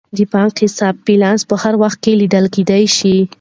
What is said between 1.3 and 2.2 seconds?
په هر وخت کې